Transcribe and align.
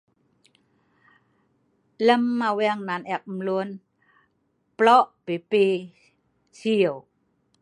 Lem 2.05 2.25
aweng 2.49 2.81
nan 2.87 3.01
eek 3.13 3.23
mluen 3.37 3.69
plooq 4.77 5.07
pi 5.25 5.35
pi 5.49 5.63
sieu 6.59 6.95